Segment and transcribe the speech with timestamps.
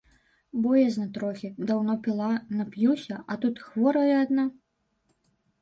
[0.61, 2.29] Боязна трохі, даўно піла,
[2.63, 4.43] нап'юся, а тут хворая адна.